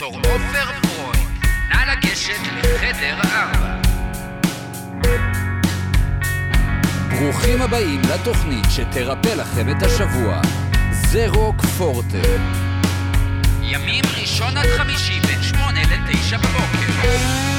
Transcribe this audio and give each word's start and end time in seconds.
דוקטור 0.00 0.16
עופר 0.16 0.72
פרוינד. 0.82 1.28
נא 1.70 1.92
לגשת 1.92 2.40
לחדר 2.62 3.16
ארבע. 3.20 3.80
ברוכים 7.08 7.62
הבאים 7.62 8.00
לתוכנית 8.14 8.64
שתרפא 8.70 9.28
לכם 9.28 9.68
את 9.70 9.82
השבוע. 9.82 10.40
זה 10.92 11.26
רוק 11.28 11.62
פורטה. 11.64 12.28
ימים 13.62 14.04
ראשון 14.20 14.56
עד 14.56 14.66
חמישי 14.76 15.20
בין 15.20 15.42
שמונה 15.42 15.80
לתשע 15.82 16.36
בבוקר. 16.36 17.53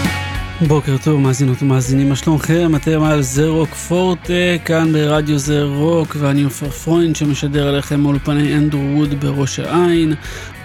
בוקר 0.61 0.95
טוב, 1.03 1.19
מאזינות 1.19 1.61
ומאזינים, 1.61 2.09
מה 2.09 2.15
שלומכם? 2.15 2.75
אתם 2.75 3.03
על 3.03 3.21
זה 3.21 3.47
רוק 3.47 3.69
פורטה, 3.69 4.33
כאן 4.65 4.93
ברדיו 4.93 5.39
זה 5.39 5.63
רוק, 5.63 6.15
ואני 6.19 6.43
עופר 6.43 6.69
פרוינד 6.69 7.15
שמשדר 7.15 7.69
אליכם 7.69 7.99
מאולפני 7.99 8.57
אנדרו 8.57 8.81
ווד 8.95 9.25
בראש 9.25 9.59
העין. 9.59 10.13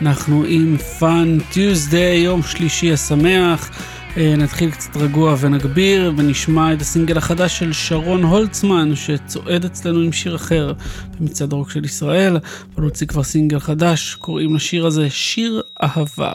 אנחנו 0.01 0.45
עם 0.49 0.77
Fun 0.77 1.39
Tuesday, 1.53 2.19
יום 2.19 2.43
שלישי 2.43 2.93
השמח. 2.93 3.71
אה, 4.17 4.35
נתחיל 4.37 4.71
קצת 4.71 4.97
רגוע 4.97 5.37
ונגביר, 5.41 6.13
ונשמע 6.17 6.73
את 6.73 6.81
הסינגל 6.81 7.19
החדש 7.19 7.59
של 7.59 7.73
שרון 7.73 8.23
הולצמן, 8.23 8.93
שצועד 8.95 9.65
אצלנו 9.65 10.01
עם 10.01 10.13
שיר 10.13 10.37
אחר 10.37 10.73
במצעד 11.21 11.53
הרוק 11.53 11.71
של 11.71 11.85
ישראל, 11.85 12.39
אבל 12.75 12.85
הוציא 12.85 13.07
כבר 13.07 13.23
סינגל 13.23 13.59
חדש, 13.59 14.15
קוראים 14.15 14.55
לשיר 14.55 14.87
הזה 14.87 15.11
שיר 15.11 15.63
אהבה. 15.83 16.33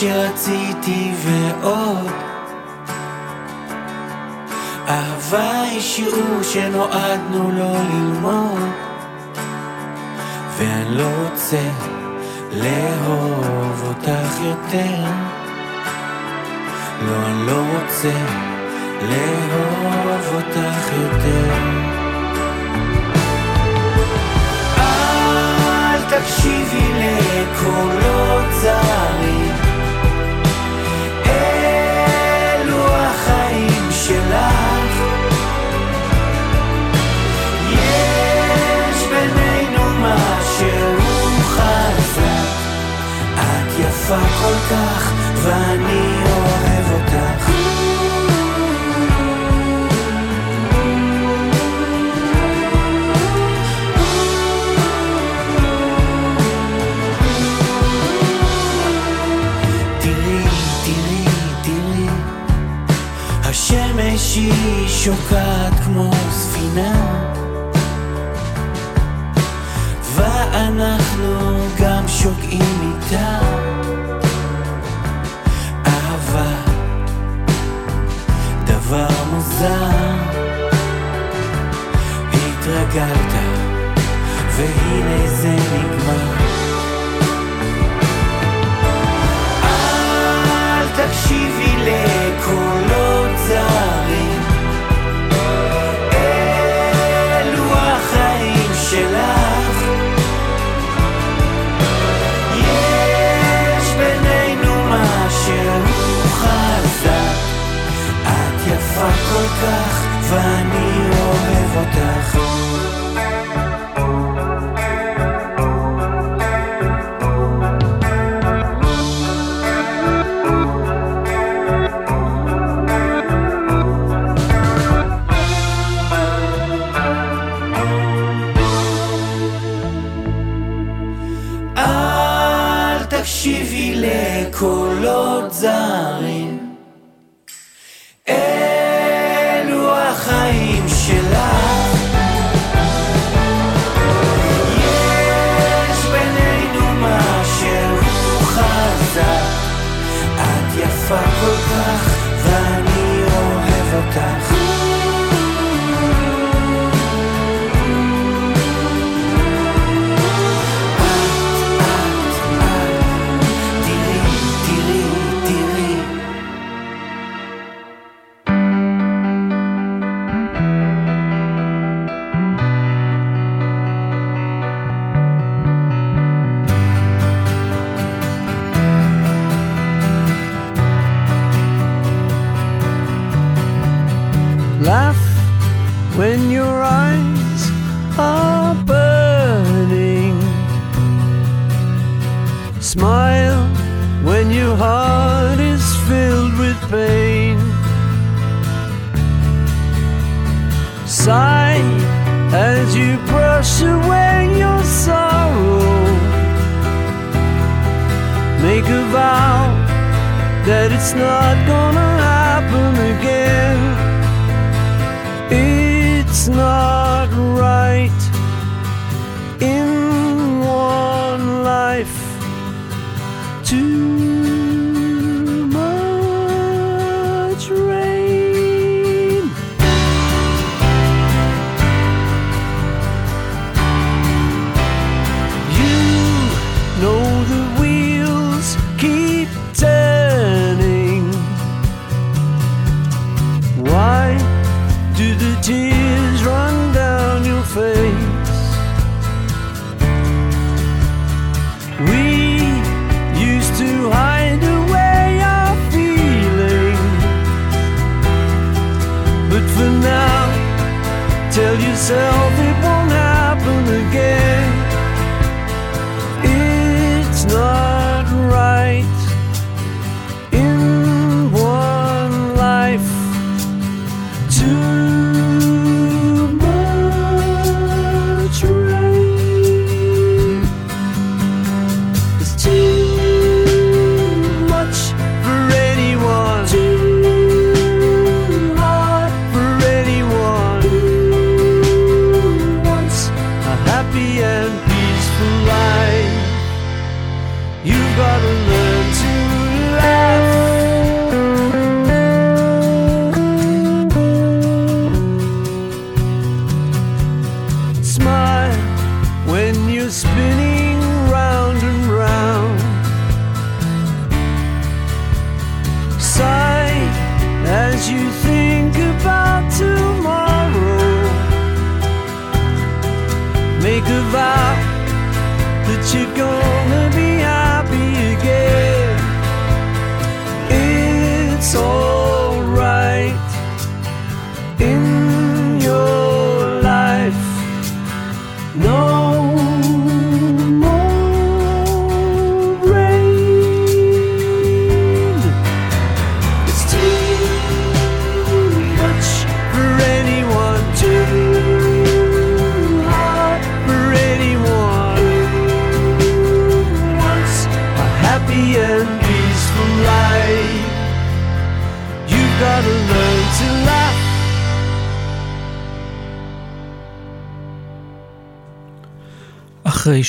שרציתי 0.00 1.12
ועוד. 1.24 2.10
אהבה 4.88 5.60
היא 5.60 5.80
שיעור 5.80 6.42
שנועדנו 6.42 7.50
לא 7.50 7.72
ללמוד. 7.72 8.70
ואני 10.56 10.96
לא 10.96 11.08
רוצה 11.22 11.62
לאהוב 12.52 13.82
אותך 13.88 14.40
יותר. 14.44 15.04
לא, 17.02 17.26
אני 17.26 17.46
לא 17.46 17.62
רוצה 17.72 18.12
לאהוב 19.02 20.34
אותך 20.34 20.92
יותר. 20.92 21.52
אל 24.78 26.02
תקשיבי 26.08 26.90
לקולות 26.94 28.52
זרים 28.62 29.39
יפה 44.10 44.28
כל 44.42 44.74
כך 44.74 45.12
ואני 45.34 46.22
אוהב 46.26 46.92
אותך. 46.92 47.50
תראי, 60.00 60.44
תראי, 60.84 61.24
תראי, 61.62 62.06
השמש 63.44 64.36
היא 64.36 64.88
שוקעת 64.88 65.49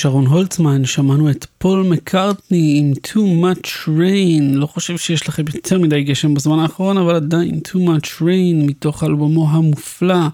שרון 0.02 0.28
הולצמן, 0.28 0.86
שמענו 0.86 1.30
את 1.30 1.46
פול 1.58 1.84
מקארטני 1.84 2.76
עם 2.80 2.94
Too 3.08 3.44
Much 3.44 3.68
Rain, 3.88 4.42
לא 4.54 4.66
חושב 4.66 4.98
שיש 4.98 5.30
לכם 5.30 5.44
יותר 5.56 5.80
מדי 5.80 6.04
גשם 6.04 6.34
בזמן 6.34 6.60
האחרון, 6.60 6.98
אבל 6.98 7.16
עדיין 7.16 7.60
Too 7.68 7.78
Much 7.78 8.22
Rain 8.22 8.68
מתוך 8.68 9.04
אלבומו 9.04 9.50
המופלא, 9.50 10.28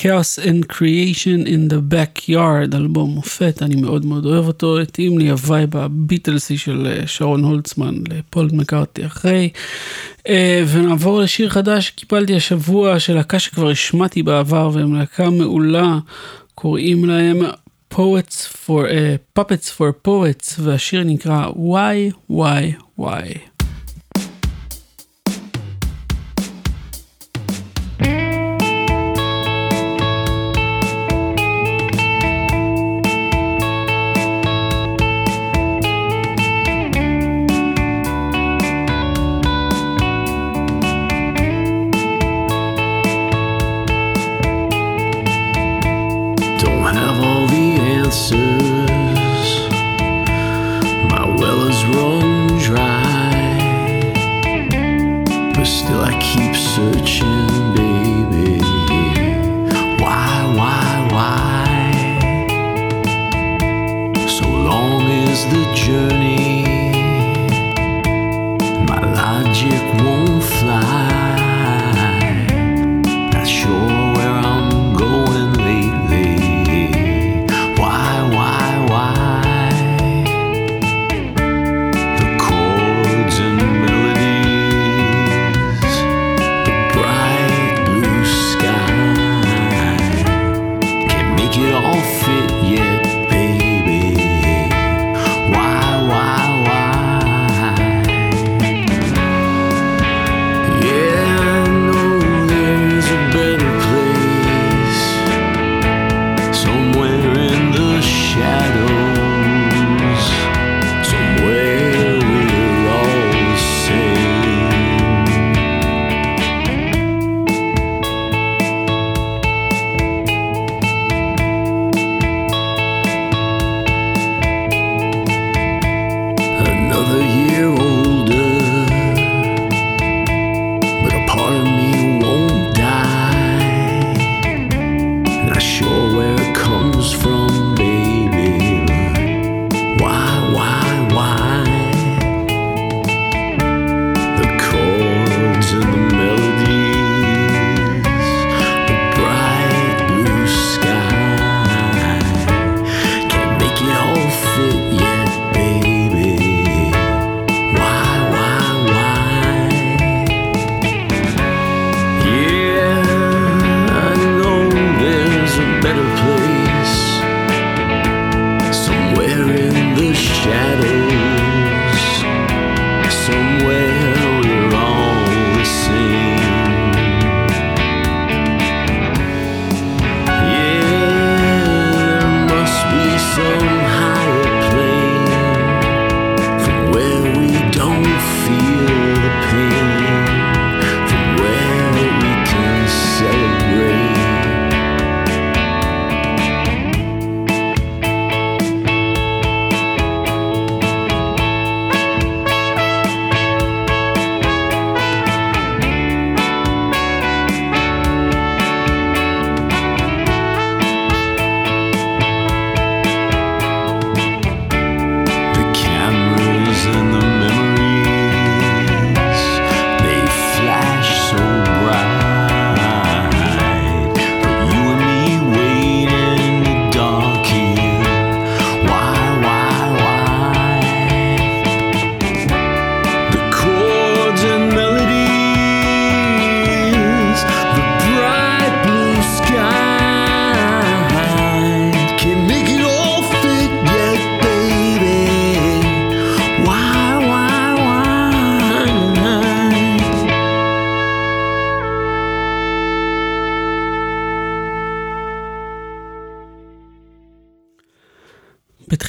Chaos 0.00 0.42
and 0.42 0.72
Creation 0.72 1.46
in 1.46 1.72
the 1.72 1.94
Backyard, 1.94 2.76
אלבום 2.76 3.10
מופת, 3.10 3.62
אני 3.62 3.76
מאוד 3.76 4.06
מאוד 4.06 4.26
אוהב 4.26 4.46
אותו, 4.46 4.78
התאים 4.78 5.18
לי 5.18 5.30
ה 5.30 5.39
vibe 5.39 5.76
הביטלסי 5.76 6.58
של 6.58 6.86
אה, 6.86 7.06
שרון 7.06 7.44
הולצמן 7.44 7.94
לפול 8.08 8.48
מקארטני 8.52 9.06
אחרי. 9.06 9.48
Uh, 10.18 10.30
ונעבור 10.72 11.20
לשיר 11.20 11.48
חדש 11.48 11.86
שקיבלתי 11.86 12.36
השבוע, 12.36 12.98
של 12.98 13.14
להקה 13.14 13.38
שכבר 13.38 13.70
השמעתי 13.70 14.22
בעבר, 14.22 14.70
והם 14.72 14.94
להקה 14.94 15.30
מעולה. 15.30 15.98
קוראים 16.54 17.04
להם 17.04 17.42
Poets 17.94 18.44
for, 18.46 18.88
uh, 18.88 19.18
Puppets 19.34 19.70
for 19.70 19.92
Poets, 19.92 20.60
והשיר 20.60 21.04
נקרא 21.04 21.50
Why, 21.50 22.12
Why, 22.30 22.74
Why. 23.00 23.53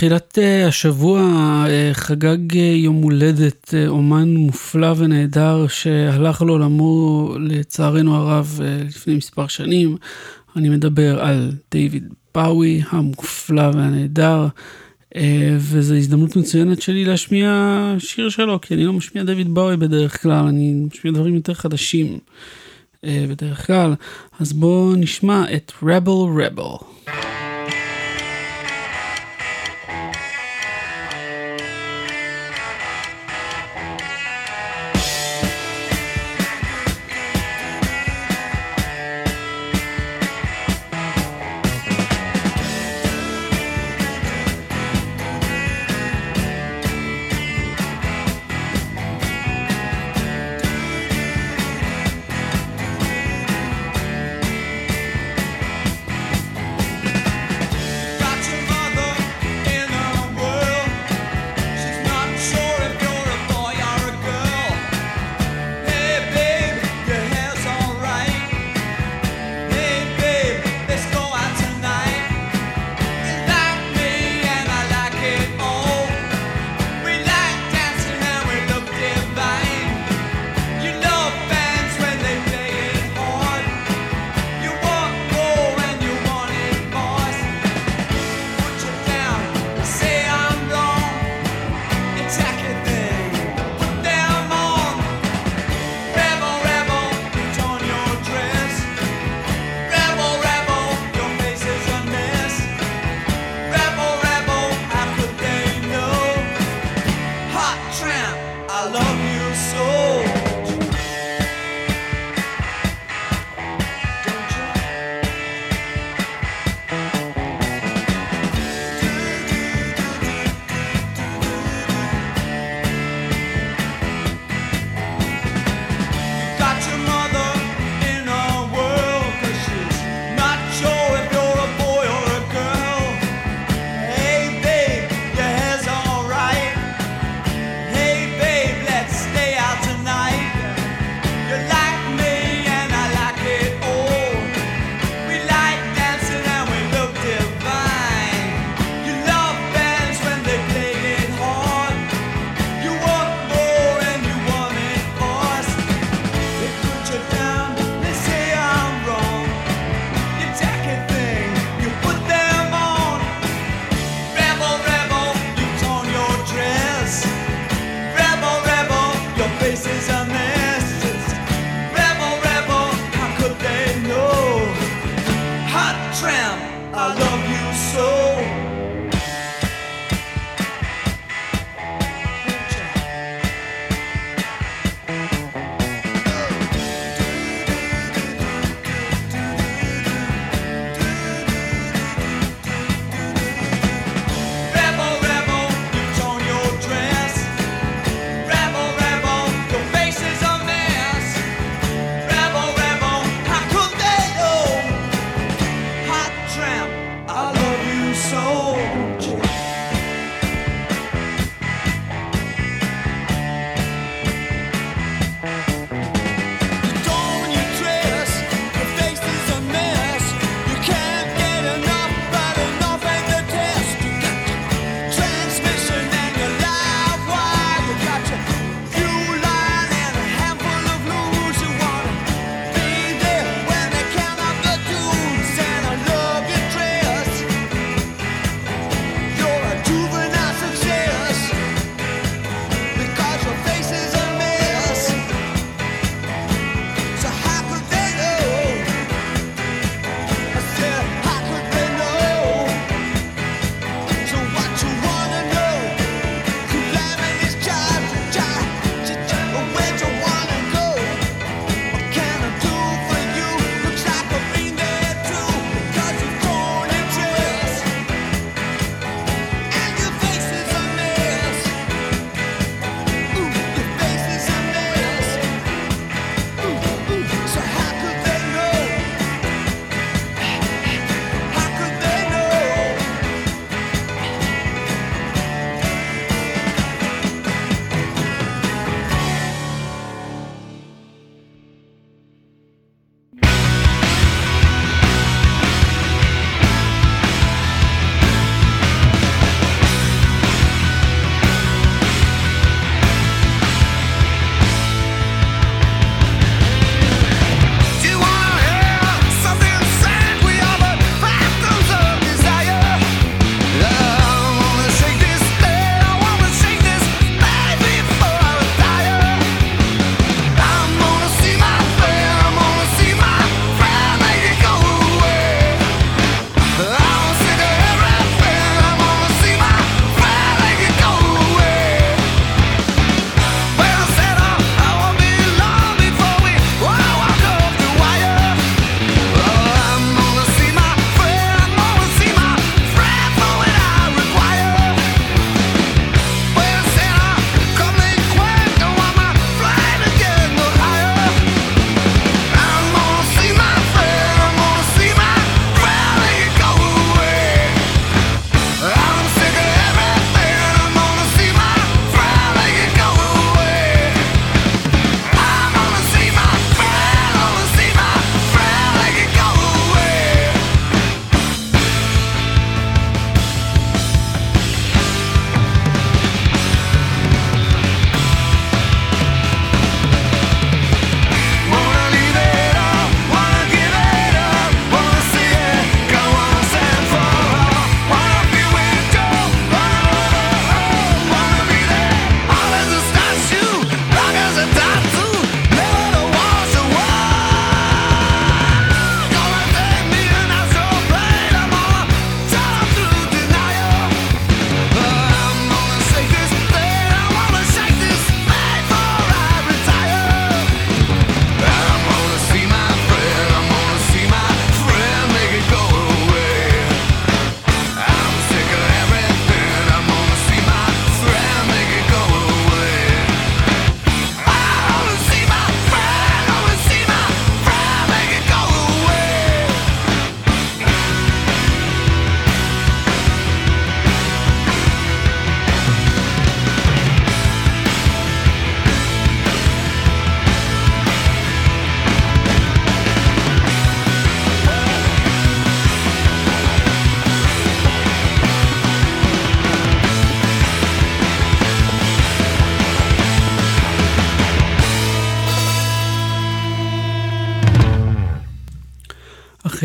בתחילת 0.06 0.38
אה, 0.42 0.68
השבוע 0.68 1.22
אה, 1.70 1.90
חגג 1.94 2.58
אה, 2.58 2.62
יום 2.62 2.96
הולדת 2.96 3.74
אומן 3.88 4.36
מופלא 4.36 4.94
ונהדר 4.98 5.68
שהלך 5.68 6.42
לעולמו 6.42 7.32
לצערנו 7.40 8.16
הרב 8.16 8.60
לפני 8.88 9.16
מספר 9.16 9.48
שנים. 9.48 9.98
אני 10.56 10.70
מדבר 10.70 11.24
על 11.24 11.52
דיוויד 11.72 12.14
באוי 12.36 12.82
המופלא 12.90 13.72
והנהדר, 13.74 14.48
וזו 15.58 15.96
הזדמנות 15.96 16.36
מצוינת 16.36 16.82
שלי 16.82 17.06
להשמיע 17.06 17.96
שיר 18.00 18.30
שלו, 18.30 18.62
כי 18.62 18.74
אני 18.74 18.84
לא 18.84 18.94
משמיע 18.94 19.24
דיוויד 19.24 19.54
באוי 19.54 19.78
בדרך 19.78 20.22
כלל, 20.22 20.46
אני 20.48 20.74
משמיע 20.74 21.14
דברים 21.14 21.36
יותר 21.36 21.54
חדשים 21.54 22.20
בדרך 23.04 23.68
כלל. 23.68 23.94
אז 24.40 24.54
בואו 24.54 24.96
נשמע 24.96 25.44
את 25.56 25.72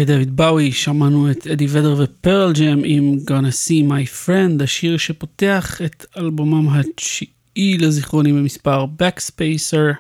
אחרי 0.01 0.15
דויד 0.15 0.37
באוי 0.37 0.73
שמענו 0.73 1.31
את 1.31 1.47
אדי 1.47 1.67
ודר 1.71 1.95
ו 1.99 2.08
Pearl 2.08 2.53
Jam 2.53 2.83
עם 2.85 3.17
Gonna 3.27 3.53
See 3.53 3.91
My 3.91 4.27
Friend, 4.27 4.63
השיר 4.63 4.97
שפותח 4.97 5.81
את 5.85 6.07
אלבומם 6.17 6.69
התשיעי 6.69 7.79
לזיכרוני 7.79 8.33
במספר 8.33 8.85
Backspacer, 8.85 9.95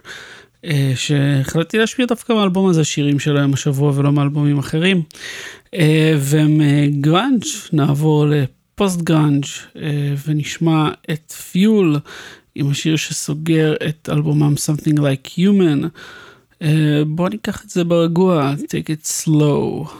אה, 0.64 0.92
שהחלטתי 0.96 1.78
להשמיע 1.78 2.06
דווקא 2.06 2.32
מהאלבום 2.32 2.68
הזה 2.68 2.84
שירים 2.84 3.18
שלהם 3.18 3.52
השבוע 3.52 3.92
ולא 3.94 4.12
מאלבומים 4.12 4.58
אחרים. 4.58 5.02
אה, 5.74 6.14
ומגראנג' 6.20 7.42
אה, 7.44 7.68
נעבור 7.72 8.26
לפוסט 8.26 9.02
גראנג' 9.02 9.44
ונשמע 10.26 10.88
את 11.10 11.32
Fuel 11.33 11.98
עם 12.54 12.70
השיר 12.70 12.96
שסוגר 12.96 13.74
את 13.88 14.08
אלבומם 14.12 14.54
Something 14.54 14.98
Like 14.98 15.28
Human. 15.38 15.86
בואו 17.07 17.29
ניקח 17.29 17.64
את 17.64 17.70
זה 17.70 17.85
ברגוע, 17.85 18.55
take 18.59 18.88
it 18.88 19.07
slow. 19.07 19.90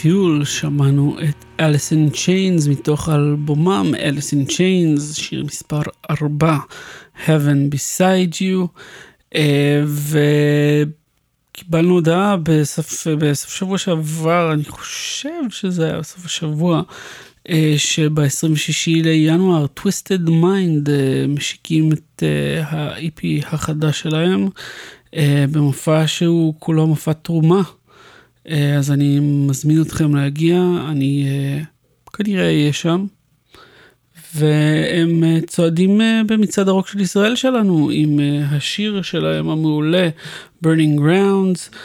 Fuel 0.00 0.44
שמענו 0.44 1.16
את 1.28 1.44
Alice 1.60 1.92
in 2.12 2.25
Chains 2.25 2.66
מתוך 2.66 3.08
אלבומם 3.08 3.94
Alice 3.98 4.34
in 4.56 4.69
Chains, 4.69 5.14
שיר 5.14 5.44
מספר 5.44 5.80
4, 6.10 6.58
Heaven 7.26 7.74
Beside 7.74 8.34
You, 8.34 8.66
אה, 9.34 9.84
וקיבלנו 11.52 11.94
הודעה 11.94 12.36
בסוף, 12.42 13.06
בסוף 13.06 13.50
שבוע 13.50 13.78
שעבר, 13.78 14.52
אני 14.52 14.64
חושב 14.64 15.50
שזה 15.50 15.84
היה 15.84 15.98
בסוף 15.98 16.24
השבוע, 16.24 16.82
אה, 17.48 17.74
שב-26 17.76 18.86
לינואר 18.86 19.66
Twisted 19.66 20.28
Mind 20.30 20.90
אה, 20.90 21.24
משיקים 21.28 21.92
את 21.92 22.22
ה-EP 22.62 23.46
החדש 23.46 24.00
שלהם 24.00 24.48
במופע 25.50 26.06
שהוא 26.06 26.54
כולו 26.58 26.86
מופע 26.86 27.12
תרומה. 27.12 27.62
אה, 28.50 28.76
אז 28.76 28.90
אני 28.90 29.20
מזמין 29.20 29.82
אתכם 29.82 30.14
להגיע, 30.14 30.62
אני 30.88 31.26
אה, 31.28 31.62
כנראה 32.12 32.44
אהיה 32.44 32.72
שם. 32.72 33.06
והם 34.34 35.24
אה, 35.24 35.38
צועדים 35.46 36.00
במצעד 36.26 36.68
הרוק 36.68 36.88
של 36.88 37.00
ישראל 37.00 37.36
שלנו 37.36 37.90
עם 37.92 38.20
השיר 38.50 39.02
שלהם 39.02 39.48
המעולה 39.48 40.08
Burning 40.64 41.00
Grounds 41.00 41.76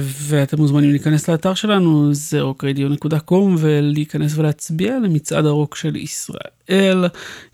ואתם 0.00 0.56
מוזמנים 0.56 0.90
להיכנס 0.90 1.28
לאתר 1.28 1.54
שלנו 1.54 2.14
זה 2.14 2.40
rockradio.com 2.40 3.34
ולהיכנס 3.58 4.38
ולהצביע 4.38 4.98
למצעד 4.98 5.46
הרוק 5.46 5.76
של 5.76 5.96
ישראל. 5.96 7.04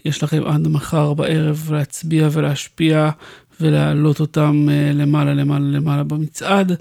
יש 0.05 0.23
לכם 0.23 0.43
עד 0.47 0.69
מחר 0.69 1.15
בערב 1.15 1.69
להצביע 1.73 2.29
ולהשפיע 2.33 3.11
ולהעלות 3.61 4.21
אותם 4.21 4.69
למעלה 4.95 5.35
למעלה 5.35 5.65
למעלה 5.65 6.03
במצעד. 6.03 6.73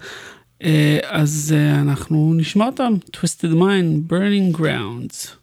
אה, 0.63 0.99
אז 1.03 1.55
אה, 1.57 1.81
אנחנו 1.81 2.33
נשמע 2.33 2.65
אותם, 2.65 2.93
Twisted 3.15 3.53
Mind, 3.53 4.11
Burning 4.11 4.57
Grounds. 4.57 5.37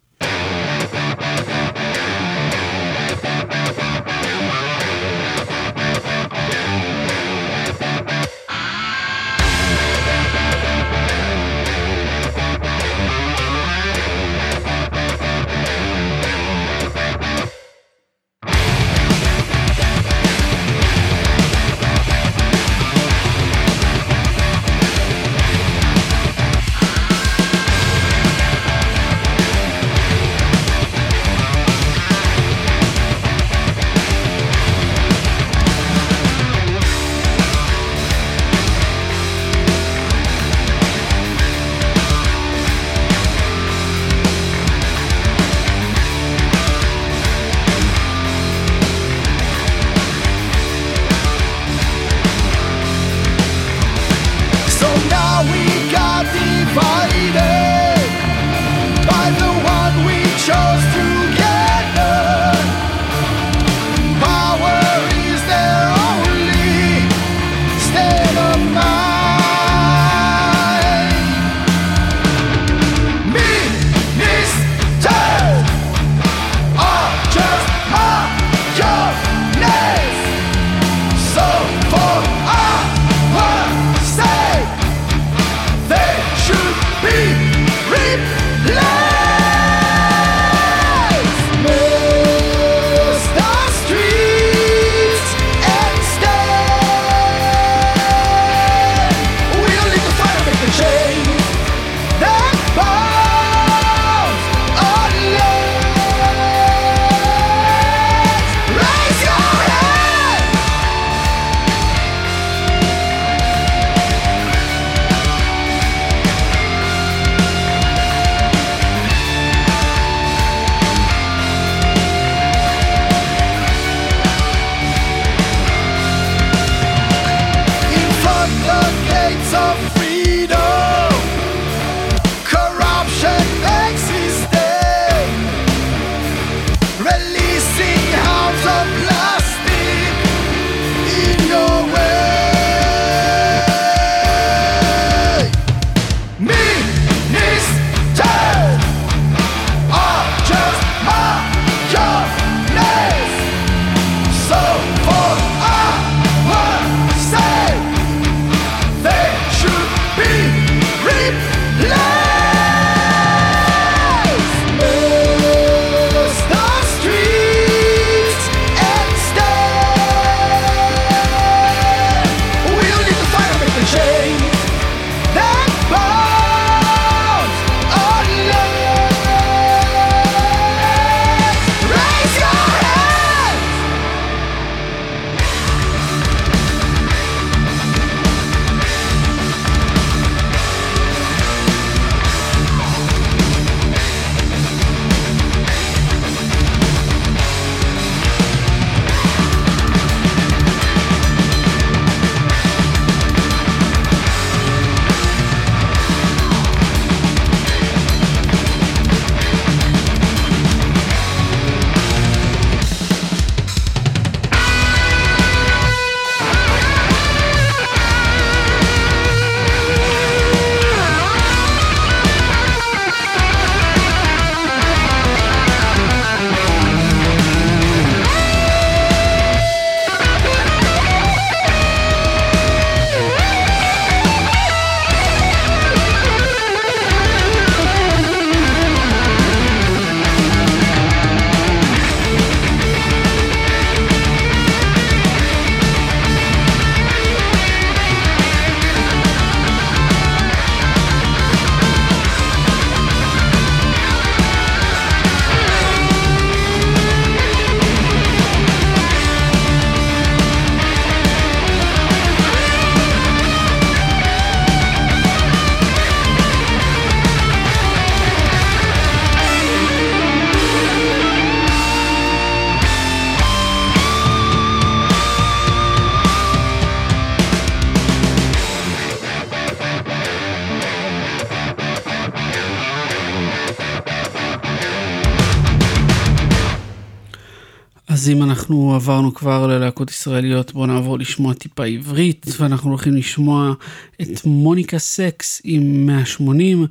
אנחנו 288.65 288.95
עברנו 288.95 289.33
כבר 289.33 289.67
ללהקות 289.67 290.11
ישראליות, 290.11 290.73
בואו 290.73 290.85
נעבור 290.85 291.19
לשמוע 291.19 291.53
טיפה 291.53 291.85
עברית, 291.85 292.45
ואנחנו 292.59 292.89
הולכים 292.89 293.15
לשמוע 293.15 293.73
את 294.21 294.45
מוניקה 294.45 294.99
סקס 294.99 295.61
עם 295.63 296.05
180, 296.05 296.87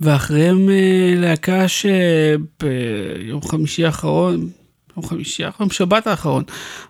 ואחריהם 0.00 0.68
אה, 0.70 1.14
להקה 1.16 1.66
שביום 1.68 3.42
חמישי 3.42 3.84
האחרון, 3.84 4.48
יום 4.96 5.06
חמישי 5.06 5.44
האחרון, 5.44 5.70
שבת 5.70 6.06
האחרון, 6.06 6.44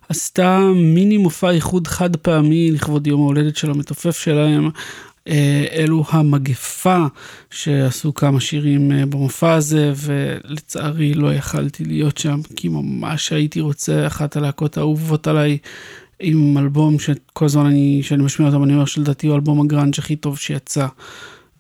עשתה 0.09 0.59
מיני 0.75 1.17
מופע 1.17 1.51
איחוד 1.51 1.87
חד 1.87 2.17
פעמי 2.17 2.71
לכבוד 2.71 3.07
יום 3.07 3.21
ההולדת 3.21 3.57
של 3.57 3.71
המתופף 3.71 4.19
שלהם. 4.19 4.71
אה, 5.29 5.67
אלו 5.73 6.05
המגפה 6.09 7.07
שעשו 7.51 8.15
כמה 8.15 8.41
שירים 8.41 8.93
אה, 8.93 9.07
במופע 9.07 9.55
הזה 9.55 9.93
ולצערי 9.97 11.15
לא 11.15 11.35
יכלתי 11.35 11.85
להיות 11.85 12.19
שם 12.19 12.41
כי 12.57 12.69
ממש 12.69 13.33
הייתי 13.33 13.61
רוצה 13.61 14.07
אחת 14.07 14.37
הלהקות 14.37 14.77
האהובות 14.77 15.27
עליי 15.27 15.59
עם 16.21 16.59
אלבום 16.59 16.99
שכל 16.99 17.45
הזמן 17.45 17.67
אני, 17.67 18.01
שאני 18.03 18.23
משמיע 18.23 18.49
אותם 18.49 18.63
אני 18.63 18.73
אומר 18.73 18.85
שלדעתי 18.85 19.27
הוא 19.27 19.37
אלבום 19.37 19.61
הגראנג' 19.61 19.95
הכי 19.99 20.17
טוב 20.17 20.39
שיצא 20.39 20.87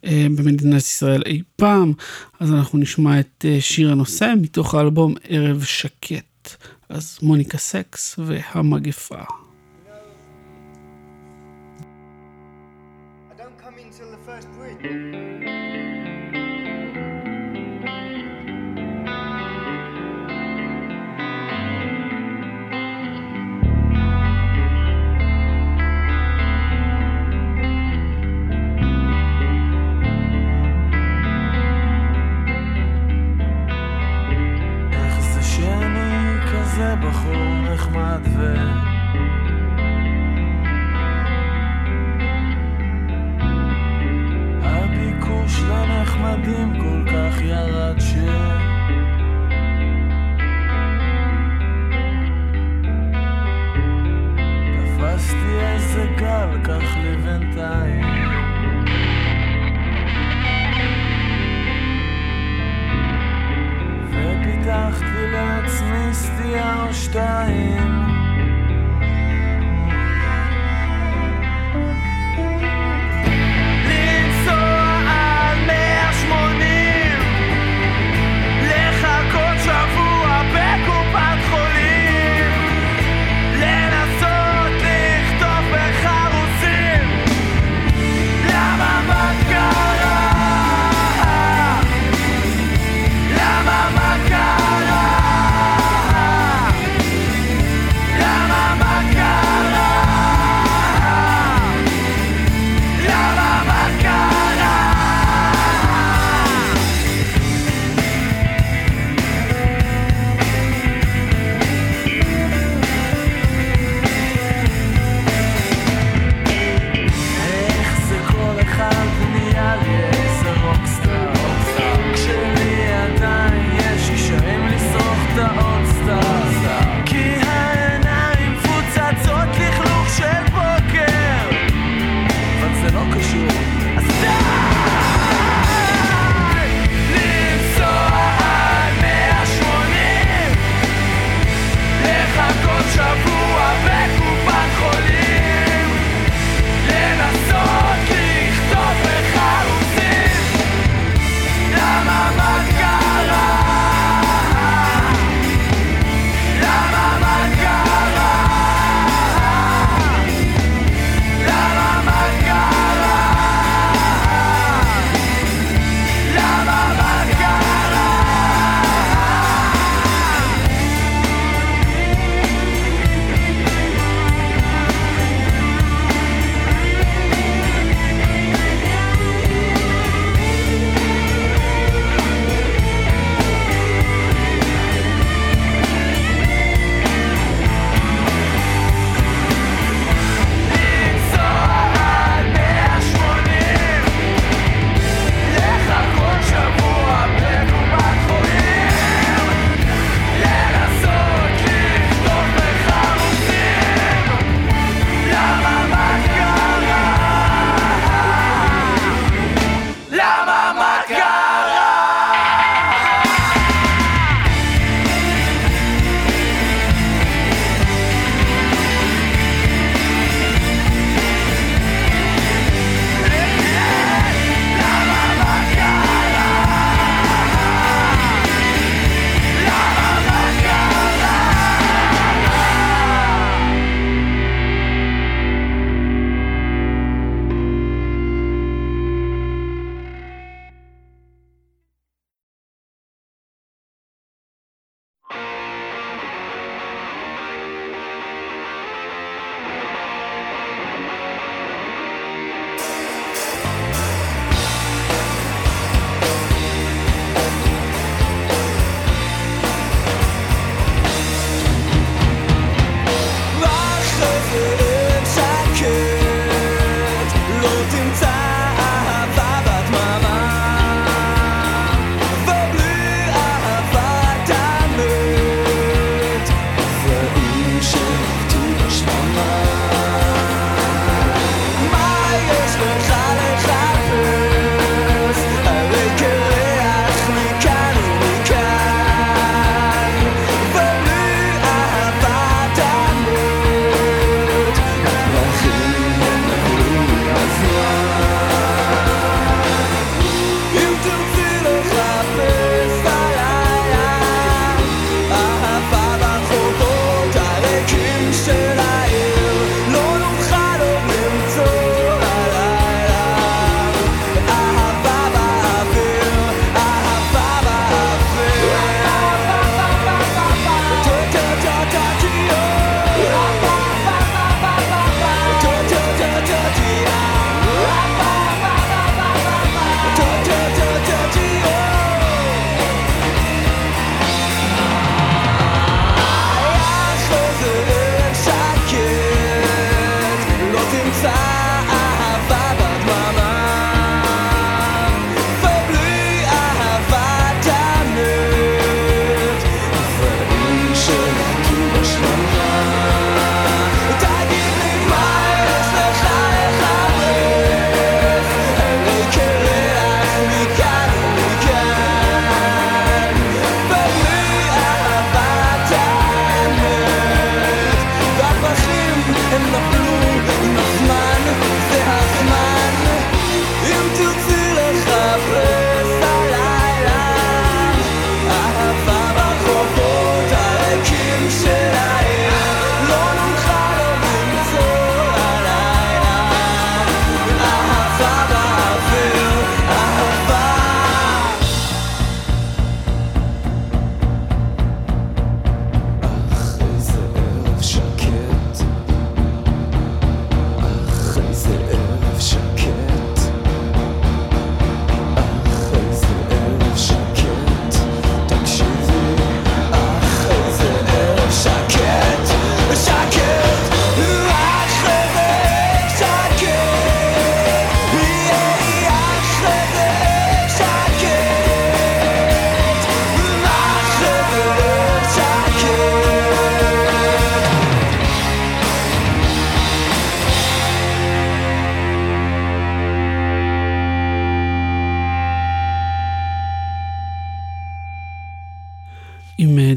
אה, 0.04 0.26
במדינת 0.36 0.82
ישראל 0.82 1.22
אי 1.26 1.42
פעם 1.56 1.92
אז 2.40 2.52
אנחנו 2.52 2.78
נשמע 2.78 3.20
את 3.20 3.44
שיר 3.60 3.92
הנושא 3.92 4.34
מתוך 4.40 4.74
האלבום 4.74 5.14
ערב 5.28 5.62
שקט 5.64 6.56
אז 6.88 7.18
מוניקה 7.22 7.58
סקס 7.58 8.18
והמגפה. 8.18 9.47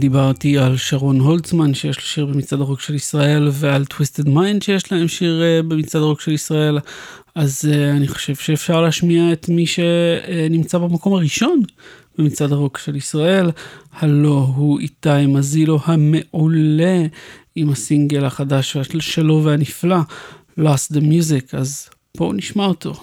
דיברתי 0.01 0.57
על 0.57 0.77
שרון 0.77 1.19
הולצמן 1.19 1.73
שיש 1.73 1.97
לו 1.97 2.03
שיר 2.03 2.25
במצעד 2.25 2.61
הרוק 2.61 2.81
של 2.81 2.95
ישראל 2.95 3.49
ועל 3.51 3.85
Twisted 3.85 4.29
Mind 4.29 4.61
שיש 4.61 4.91
להם 4.91 5.07
שיר 5.07 5.41
אה, 5.41 5.61
במצעד 5.61 6.01
הרוק 6.01 6.21
של 6.21 6.31
ישראל, 6.31 6.79
אז 7.35 7.69
uh, 7.71 7.97
אני 7.97 8.07
חושב 8.07 8.35
שאפשר 8.35 8.81
להשמיע 8.81 9.33
את 9.33 9.49
מי 9.49 9.65
שנמצא 9.65 10.77
במקום 10.77 11.13
הראשון 11.13 11.61
במצעד 12.17 12.51
הרוק 12.51 12.77
של 12.77 12.95
ישראל, 12.95 13.51
הלו 13.93 14.53
הוא 14.55 14.79
איתי 14.79 15.25
מזילו 15.27 15.79
המעולה 15.85 17.05
עם 17.55 17.69
הסינגל 17.69 18.25
החדש 18.25 18.77
שלו 18.99 19.43
והנפלא, 19.43 19.97
Lost 20.59 20.93
the 20.93 20.99
Music, 20.99 21.57
אז 21.57 21.89
בואו 22.17 22.33
נשמע 22.33 22.65
אותו. 22.65 22.93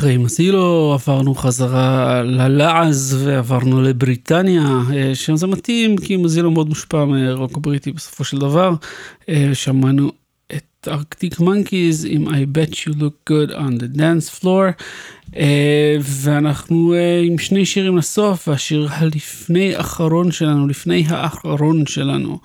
אחרי 0.00 0.16
מסילו 0.16 0.90
עברנו 0.94 1.34
חזרה 1.34 2.22
ללעז 2.22 3.16
ועברנו 3.24 3.82
לבריטניה, 3.82 4.80
אה, 4.94 5.14
שם 5.14 5.36
זה 5.36 5.46
מתאים 5.46 5.96
כי 5.96 6.16
מזילו 6.16 6.50
מאוד 6.50 6.68
מושפע 6.68 7.04
מרוק 7.04 7.58
בריטי 7.58 7.92
בסופו 7.92 8.24
של 8.24 8.38
דבר. 8.38 8.74
אה, 9.28 9.50
שמענו 9.54 10.12
את 10.56 10.88
ארקטיק 10.88 11.40
מנקיז 11.40 12.06
עם 12.10 12.28
I 12.28 12.30
bet 12.30 12.74
you 12.74 12.92
look 12.92 13.30
good 13.32 13.52
on 13.54 13.80
the 13.80 13.98
dance 13.98 14.40
floor. 14.40 14.82
אה, 15.36 15.96
ואנחנו 16.02 16.94
עם 17.26 17.38
שני 17.38 17.66
שירים 17.66 17.96
לסוף, 17.96 18.48
והשיר 18.48 18.88
הלפני 18.90 19.80
אחרון 19.80 20.32
שלנו, 20.32 20.68
לפני 20.68 21.04
האחרון 21.08 21.86
שלנו, 21.86 22.38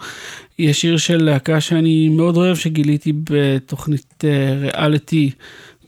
יהיה 0.59 0.73
שיר 0.73 0.97
של 0.97 1.23
להקה 1.23 1.61
שאני 1.61 2.09
מאוד 2.09 2.37
אוהב, 2.37 2.55
שגיליתי 2.55 3.13
בתוכנית 3.29 4.23
ריאליטי. 4.61 5.31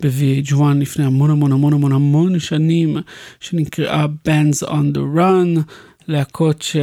ב-VH1 0.02 0.62
לפני 0.76 1.06
המון 1.06 1.30
המון 1.30 1.52
המון 1.52 1.74
המון 1.74 1.92
המון 1.92 2.40
שנים, 2.40 2.98
שנקראה 3.40 4.06
Bands 4.06 4.68
on 4.68 4.98
the 4.98 5.18
Run, 5.18 5.62
להקות, 6.08 6.62
ש... 6.62 6.76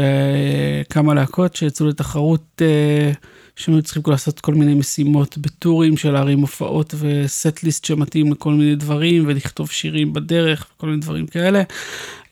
כמה 0.91 1.15
להקות 1.15 1.57
שיצאו 1.57 1.87
לתחרות, 1.87 2.63
אה, 2.63 3.13
שהם 3.57 3.75
היו 3.75 3.83
צריכים 3.83 4.03
לעשות 4.07 4.41
כל 4.41 4.55
מיני 4.55 4.75
משימות 4.75 5.39
בטורים 5.39 5.97
של 5.97 6.11
להרים 6.11 6.41
הופעות 6.41 6.95
ו 6.99 7.63
setlist 7.63 7.85
שמתאים 7.85 8.33
לכל 8.33 8.53
מיני 8.53 8.75
דברים, 8.75 9.25
ולכתוב 9.27 9.71
שירים 9.71 10.13
בדרך 10.13 10.67
וכל 10.77 10.87
מיני 10.87 11.01
דברים 11.01 11.27
כאלה. 11.27 11.63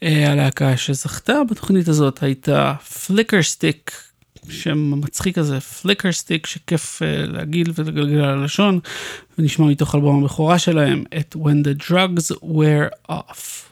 אה, 0.03 0.33
הלהקה 0.33 0.77
שזכתה 0.77 1.45
בתוכנית 1.51 1.89
הזאת 1.89 2.23
הייתה 2.23 2.75
Flickerstick. 3.07 4.12
שם 4.49 5.01
מצחיק 5.01 5.39
כזה, 5.39 5.61
Flickerstick, 5.61 6.47
שכיף 6.47 7.03
uh, 7.03 7.31
להגיד 7.33 7.69
ולגלגל 7.75 8.21
על 8.21 8.39
הלשון, 8.39 8.81
ונשמע 9.39 9.67
מתוך 9.67 9.95
אלבום 9.95 10.25
הבכורה 10.25 10.59
שלהם 10.59 11.05
את 11.19 11.37
When 11.37 11.67
the 11.67 11.89
Drugs 11.89 12.37
Wear 12.43 13.13
Off. 13.13 13.72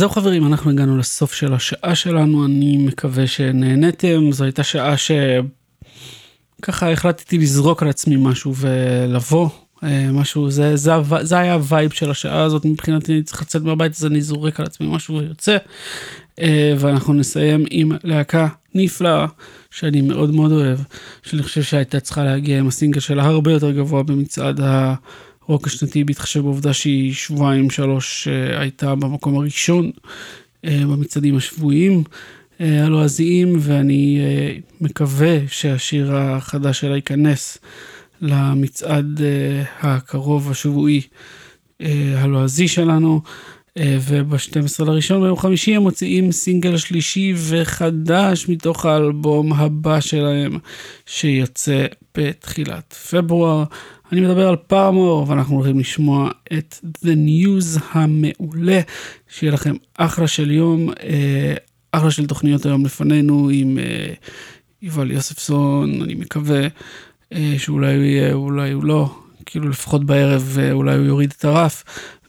זהו 0.00 0.10
חברים, 0.10 0.46
אנחנו 0.46 0.70
הגענו 0.70 0.98
לסוף 0.98 1.32
של 1.32 1.54
השעה 1.54 1.94
שלנו, 1.94 2.44
אני 2.44 2.76
מקווה 2.76 3.26
שנהנתם, 3.26 4.32
זו 4.32 4.44
הייתה 4.44 4.62
שעה 4.62 4.94
שככה 4.96 6.92
החלטתי 6.92 7.38
לזרוק 7.38 7.82
על 7.82 7.88
עצמי 7.88 8.16
משהו 8.18 8.54
ולבוא. 8.56 9.48
אה, 9.84 10.08
משהו, 10.12 10.50
זה, 10.50 10.76
זה, 10.76 10.92
זה 11.20 11.38
היה 11.38 11.54
ה 11.54 11.61
vibe 11.61 11.90
של 11.92 12.10
השעה 12.10 12.42
הזאת. 12.42 12.64
מבחינתי, 12.64 13.12
אני 13.12 13.22
צריך 13.22 13.42
לצאת 13.42 13.62
מהבית 13.62 13.92
אז 13.92 14.06
אני 14.06 14.20
זורק 14.20 14.60
על 14.60 14.66
עצמי 14.66 14.86
משהו 14.90 15.18
ויוצא. 15.18 15.56
אה, 16.40 16.74
ואנחנו 16.78 17.14
נסיים 17.14 17.64
עם 17.70 17.92
להקה 18.04 18.48
נפלאה, 18.74 19.26
שאני 19.70 20.00
מאוד 20.00 20.34
מאוד 20.34 20.52
אוהב, 20.52 20.78
שאני 21.22 21.42
חושב 21.42 21.62
שהייתה 21.62 22.00
צריכה 22.00 22.24
להגיע 22.24 22.58
עם 22.58 22.68
הסינגל 22.68 23.00
שלה 23.00 23.24
הרבה 23.24 23.52
יותר 23.52 23.70
גבוה 23.70 24.02
במצעד 24.02 24.60
הרוק 25.50 25.66
השנתי, 25.66 26.04
בהתחשב 26.04 26.40
בעובדה 26.40 26.72
שהיא 26.72 27.14
שבועיים 27.14 27.70
שלוש 27.70 28.28
אה, 28.28 28.60
הייתה 28.60 28.94
במקום 28.94 29.38
הראשון 29.38 29.90
אה, 30.64 30.80
במצעדים 30.82 31.36
השבועיים. 31.36 32.04
אה, 32.60 32.84
הלועזיים, 32.84 33.56
ואני 33.60 34.20
מקווה 34.80 35.38
שהשיר 35.48 36.16
החדש 36.16 36.80
שלה 36.80 36.96
ייכנס 36.96 37.58
למצעד 38.20 39.20
הקרוב 39.80 40.50
השבועי 40.50 41.00
הלועזי 42.16 42.68
שלנו. 42.68 43.20
אה, 43.78 43.98
וב-12 44.00 44.84
לראשון 44.84 45.22
ביום 45.22 45.38
חמישי 45.38 45.76
הם 45.76 45.82
מוציאים 45.82 46.32
סינגל 46.32 46.76
שלישי 46.76 47.34
וחדש 47.36 48.48
מתוך 48.48 48.86
האלבום 48.86 49.52
הבא 49.52 50.00
שלהם 50.00 50.58
שיוצא 51.06 51.86
בתחילת 52.16 52.92
פברואר. 53.10 53.64
אני 54.12 54.20
מדבר 54.20 54.48
על 54.48 54.56
פארמור 54.56 55.28
ואנחנו 55.28 55.56
הולכים 55.56 55.78
לשמוע 55.78 56.30
את 56.52 56.74
The 56.84 57.08
News 57.08 57.80
המעולה. 57.92 58.80
שיהיה 59.28 59.52
לכם 59.52 59.74
אחלה 59.94 60.28
של 60.28 60.50
יום, 60.50 60.90
אה, 60.90 61.54
אחלה 61.92 62.10
של 62.10 62.26
תוכניות 62.26 62.66
היום 62.66 62.84
לפנינו 62.84 63.48
עם 63.52 63.78
אה, 63.78 64.12
יובל 64.82 65.10
יוספסון, 65.10 66.02
אני 66.02 66.14
מקווה 66.14 66.60
שאולי 67.58 67.96
הוא 67.96 68.04
יהיה, 68.04 68.32
אולי 68.32 68.72
הוא 68.72 68.84
לא, 68.84 69.14
כאילו 69.46 69.68
לפחות 69.68 70.04
בערב 70.04 70.56
אולי 70.72 70.96
הוא 70.96 71.06
יוריד 71.06 71.34
את 71.38 71.44
הרף. 71.44 71.84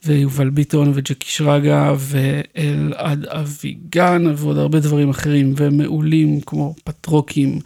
ויובל 0.05 0.49
ביטון 0.49 0.91
וג'קי 0.95 1.29
שרגא 1.29 1.93
ואלעד 1.97 3.25
אביגן 3.25 4.23
ועוד 4.37 4.57
הרבה 4.57 4.79
דברים 4.79 5.09
אחרים 5.09 5.53
ומעולים 5.57 6.41
כמו 6.41 6.75
פטרוקים 6.83 7.59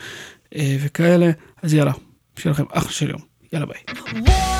אה, 0.56 0.78
וכאלה. 0.82 1.32
אז 1.62 1.74
יאללה, 1.74 1.92
שיהיה 2.40 2.52
לכם 2.52 2.64
אחלה 2.72 2.92
של 2.92 3.10
יום. 3.10 3.22
יאללה 3.54 3.66
ביי. 3.66 4.54